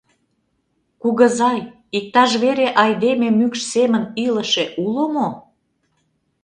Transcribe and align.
Кугызай, 1.01 1.59
иктаж 1.97 2.31
вере 2.43 2.67
айдеме 2.83 3.27
мӱкш 3.39 3.59
семын 3.73 4.03
илыше 4.25 4.65
уло 4.85 5.05
мо? 5.15 5.29